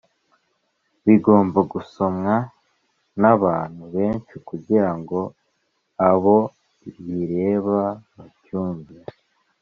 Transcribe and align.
Bigomba 1.05 1.59
gusomwa 1.73 2.35
n’abantu 3.21 3.83
benshi 3.95 4.35
kugira 4.47 4.89
ngo 4.99 5.19
abo 6.09 6.37
bireba 7.05 7.79
babyumve 8.15 8.95